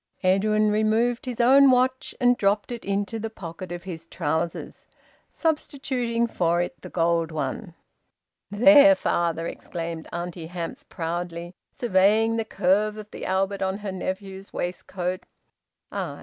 Edwin 0.23 0.71
removed 0.71 1.27
his 1.27 1.39
own 1.39 1.69
watch 1.69 2.15
and 2.19 2.35
dropped 2.35 2.71
it 2.71 2.83
into 2.83 3.19
the 3.19 3.29
pocket 3.29 3.71
of 3.71 3.83
his 3.83 4.07
trousers, 4.07 4.87
substituting 5.29 6.25
for 6.25 6.59
it 6.59 6.81
the 6.81 6.89
gold 6.89 7.31
one. 7.31 7.75
"There, 8.49 8.95
father!" 8.95 9.45
exclaimed 9.45 10.07
Auntie 10.11 10.47
Hamps 10.47 10.83
proudly, 10.83 11.53
surveying 11.71 12.35
the 12.37 12.45
curve 12.45 12.97
of 12.97 13.11
the 13.11 13.27
Albert 13.27 13.61
on 13.61 13.77
her 13.85 13.91
nephew's 13.91 14.51
waistcoat. 14.51 15.23
"Ay!" 15.91 16.19